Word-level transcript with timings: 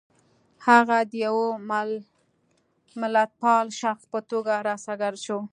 هغه 0.67 0.97
د 1.11 1.13
یوه 1.25 1.47
ملتپال 3.03 3.65
شخص 3.81 4.03
په 4.11 4.19
توګه 4.31 4.53
را 4.67 4.75
څرګند 4.85 5.17
شو. 5.25 5.39